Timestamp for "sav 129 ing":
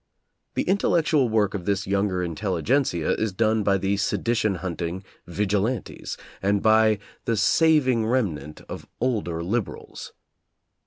7.37-8.05